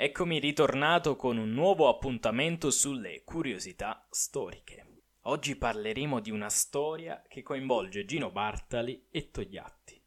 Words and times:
Eccomi 0.00 0.38
ritornato 0.38 1.16
con 1.16 1.38
un 1.38 1.50
nuovo 1.50 1.88
appuntamento 1.88 2.70
sulle 2.70 3.24
curiosità 3.24 4.06
storiche. 4.08 5.02
Oggi 5.22 5.56
parleremo 5.56 6.20
di 6.20 6.30
una 6.30 6.48
storia 6.48 7.20
che 7.26 7.42
coinvolge 7.42 8.04
Gino 8.04 8.30
Bartali 8.30 9.08
e 9.10 9.32
Togliatti. 9.32 10.00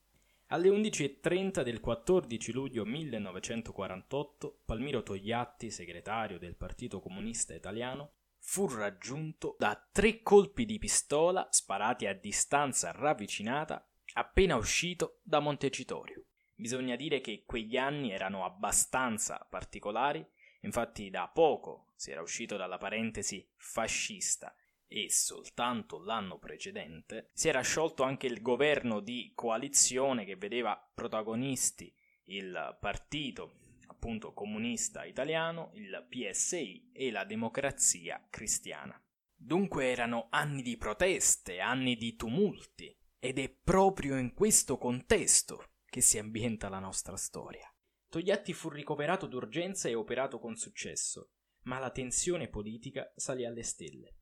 Alle 0.47 0.69
11.30 0.69 1.61
del 1.63 1.81
14 1.81 2.53
luglio 2.53 2.85
1948, 2.85 4.61
Palmiro 4.63 5.03
Togliatti, 5.03 5.69
segretario 5.69 6.39
del 6.39 6.55
Partito 6.55 7.01
Comunista 7.01 7.53
Italiano, 7.53 8.13
fu 8.37 8.73
raggiunto 8.73 9.57
da 9.59 9.89
tre 9.91 10.21
colpi 10.21 10.63
di 10.63 10.79
pistola 10.79 11.49
sparati 11.51 12.05
a 12.05 12.13
distanza 12.13 12.93
ravvicinata 12.93 13.85
appena 14.13 14.55
uscito 14.55 15.19
da 15.21 15.41
Montecitorio. 15.41 16.27
Bisogna 16.61 16.95
dire 16.95 17.21
che 17.21 17.41
quegli 17.43 17.75
anni 17.75 18.11
erano 18.11 18.45
abbastanza 18.45 19.43
particolari, 19.49 20.23
infatti 20.59 21.09
da 21.09 21.27
poco 21.27 21.87
si 21.95 22.11
era 22.11 22.21
uscito 22.21 22.55
dalla 22.55 22.77
parentesi 22.77 23.43
fascista 23.55 24.55
e 24.85 25.09
soltanto 25.09 25.97
l'anno 25.97 26.37
precedente 26.37 27.31
si 27.33 27.49
era 27.49 27.61
sciolto 27.61 28.03
anche 28.03 28.27
il 28.27 28.43
governo 28.43 28.99
di 28.99 29.31
coalizione 29.33 30.23
che 30.23 30.35
vedeva 30.35 30.79
protagonisti 30.93 31.91
il 32.25 32.77
partito 32.79 33.55
appunto 33.87 34.31
comunista 34.31 35.03
italiano, 35.03 35.71
il 35.73 36.05
PSI 36.07 36.91
e 36.93 37.09
la 37.09 37.23
democrazia 37.23 38.23
cristiana. 38.29 39.03
Dunque 39.35 39.89
erano 39.89 40.27
anni 40.29 40.61
di 40.61 40.77
proteste, 40.77 41.59
anni 41.59 41.95
di 41.95 42.15
tumulti, 42.15 42.95
ed 43.17 43.39
è 43.39 43.49
proprio 43.49 44.15
in 44.17 44.35
questo 44.35 44.77
contesto 44.77 45.65
che 45.91 45.99
si 45.99 46.17
ambienta 46.17 46.69
la 46.69 46.79
nostra 46.79 47.17
storia. 47.17 47.69
Togliatti 48.07 48.53
fu 48.53 48.69
ricoverato 48.69 49.27
d'urgenza 49.27 49.89
e 49.89 49.93
operato 49.93 50.39
con 50.39 50.55
successo, 50.55 51.31
ma 51.63 51.79
la 51.79 51.91
tensione 51.91 52.47
politica 52.47 53.11
salì 53.13 53.45
alle 53.45 53.63
stelle 53.63 54.15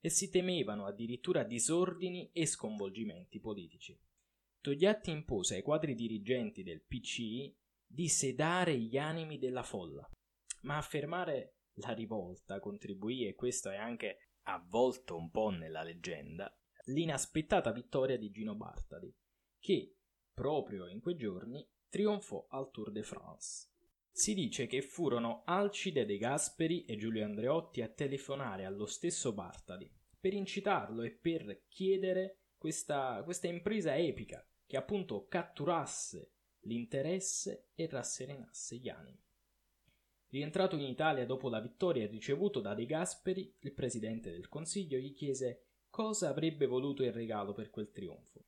e 0.00 0.08
si 0.08 0.30
temevano 0.30 0.86
addirittura 0.86 1.44
disordini 1.44 2.30
e 2.32 2.46
sconvolgimenti 2.46 3.38
politici. 3.38 4.00
Togliatti 4.62 5.10
impose 5.10 5.56
ai 5.56 5.62
quadri 5.62 5.94
dirigenti 5.94 6.62
del 6.62 6.80
PCI 6.80 7.54
di 7.84 8.08
sedare 8.08 8.78
gli 8.78 8.96
animi 8.96 9.38
della 9.38 9.62
folla, 9.62 10.08
ma 10.62 10.78
a 10.78 10.82
fermare 10.82 11.56
la 11.74 11.92
rivolta 11.92 12.60
contribuì, 12.60 13.26
e 13.26 13.34
questo 13.34 13.68
è 13.68 13.76
anche 13.76 14.30
avvolto 14.44 15.16
un 15.16 15.28
po' 15.28 15.50
nella 15.50 15.82
leggenda, 15.82 16.50
l'inaspettata 16.86 17.72
vittoria 17.72 18.16
di 18.16 18.30
Gino 18.30 18.54
Bartali, 18.54 19.14
che 19.58 19.96
proprio 20.40 20.88
in 20.88 21.00
quei 21.00 21.16
giorni, 21.16 21.68
trionfò 21.90 22.46
al 22.48 22.70
Tour 22.70 22.90
de 22.90 23.02
France. 23.02 23.68
Si 24.10 24.32
dice 24.32 24.66
che 24.66 24.80
furono 24.80 25.42
Alcide 25.44 26.06
De 26.06 26.16
Gasperi 26.16 26.86
e 26.86 26.96
Giulio 26.96 27.26
Andreotti 27.26 27.82
a 27.82 27.88
telefonare 27.88 28.64
allo 28.64 28.86
stesso 28.86 29.34
Bartali 29.34 29.92
per 30.18 30.32
incitarlo 30.32 31.02
e 31.02 31.10
per 31.10 31.64
chiedere 31.68 32.44
questa, 32.56 33.20
questa 33.22 33.48
impresa 33.48 33.94
epica 33.94 34.42
che 34.64 34.78
appunto 34.78 35.26
catturasse 35.28 36.32
l'interesse 36.60 37.72
e 37.74 37.86
rasserenasse 37.86 38.76
gli 38.76 38.88
animi. 38.88 39.22
Rientrato 40.28 40.74
in 40.76 40.88
Italia 40.88 41.26
dopo 41.26 41.50
la 41.50 41.60
vittoria 41.60 42.06
ricevuto 42.06 42.60
da 42.60 42.72
De 42.72 42.86
Gasperi, 42.86 43.56
il 43.58 43.74
presidente 43.74 44.30
del 44.30 44.48
Consiglio 44.48 44.96
gli 44.96 45.12
chiese 45.12 45.66
cosa 45.90 46.30
avrebbe 46.30 46.64
voluto 46.64 47.02
in 47.02 47.12
regalo 47.12 47.52
per 47.52 47.68
quel 47.68 47.90
trionfo 47.90 48.46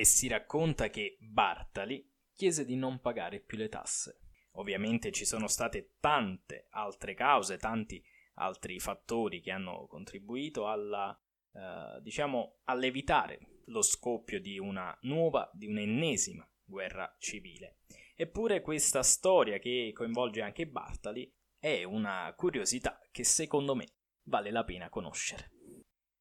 e 0.00 0.06
si 0.06 0.28
racconta 0.28 0.88
che 0.88 1.18
Bartali 1.20 2.10
chiese 2.34 2.64
di 2.64 2.74
non 2.74 3.00
pagare 3.00 3.38
più 3.38 3.58
le 3.58 3.68
tasse. 3.68 4.20
Ovviamente 4.52 5.12
ci 5.12 5.26
sono 5.26 5.46
state 5.46 5.96
tante 6.00 6.68
altre 6.70 7.12
cause, 7.12 7.58
tanti 7.58 8.02
altri 8.36 8.80
fattori 8.80 9.42
che 9.42 9.50
hanno 9.50 9.86
contribuito 9.88 10.66
alla, 10.66 11.14
eh, 11.52 12.00
diciamo, 12.00 12.60
all'evitare 12.64 13.60
lo 13.66 13.82
scoppio 13.82 14.40
di 14.40 14.58
una 14.58 14.96
nuova, 15.02 15.50
di 15.52 15.66
un'ennesima 15.66 16.50
guerra 16.64 17.14
civile. 17.18 17.80
Eppure 18.14 18.62
questa 18.62 19.02
storia 19.02 19.58
che 19.58 19.90
coinvolge 19.92 20.40
anche 20.40 20.66
Bartali 20.66 21.30
è 21.58 21.84
una 21.84 22.32
curiosità 22.38 22.98
che 23.12 23.24
secondo 23.24 23.74
me 23.74 23.86
vale 24.22 24.50
la 24.50 24.64
pena 24.64 24.88
conoscere. 24.88 25.50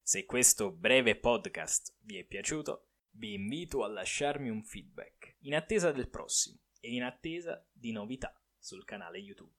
Se 0.02 0.26
questo 0.26 0.70
breve 0.70 1.16
podcast 1.18 1.96
vi 2.02 2.18
è 2.18 2.26
piaciuto, 2.26 2.89
vi 3.12 3.34
invito 3.34 3.84
a 3.84 3.88
lasciarmi 3.88 4.50
un 4.50 4.64
feedback 4.64 5.38
in 5.40 5.56
attesa 5.56 5.92
del 5.92 6.10
prossimo 6.10 6.60
e 6.80 6.94
in 6.94 7.04
attesa 7.04 7.66
di 7.72 7.92
novità 7.92 8.34
sul 8.58 8.86
canale 8.86 9.18
YouTube. 9.18 9.54